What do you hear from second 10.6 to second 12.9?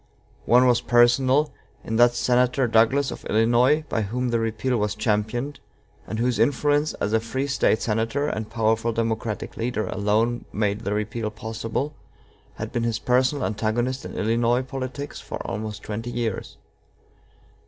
the repeal possible, had been